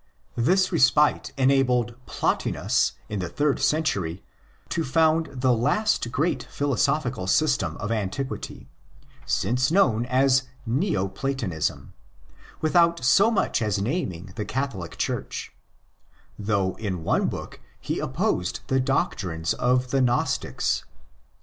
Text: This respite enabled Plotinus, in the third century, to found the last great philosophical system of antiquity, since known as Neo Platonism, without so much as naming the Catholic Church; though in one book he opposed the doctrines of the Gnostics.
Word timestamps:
This 0.35 0.71
respite 0.71 1.31
enabled 1.37 1.93
Plotinus, 2.07 2.93
in 3.07 3.19
the 3.19 3.29
third 3.29 3.59
century, 3.59 4.23
to 4.69 4.83
found 4.83 5.27
the 5.31 5.53
last 5.53 6.11
great 6.11 6.41
philosophical 6.49 7.27
system 7.27 7.77
of 7.77 7.91
antiquity, 7.91 8.67
since 9.27 9.69
known 9.71 10.07
as 10.07 10.47
Neo 10.65 11.07
Platonism, 11.07 11.93
without 12.61 13.05
so 13.05 13.29
much 13.29 13.61
as 13.61 13.79
naming 13.79 14.33
the 14.35 14.43
Catholic 14.43 14.97
Church; 14.97 15.53
though 16.39 16.73
in 16.77 17.03
one 17.03 17.27
book 17.27 17.59
he 17.79 17.99
opposed 17.99 18.61
the 18.69 18.79
doctrines 18.79 19.53
of 19.53 19.91
the 19.91 20.01
Gnostics. 20.01 20.83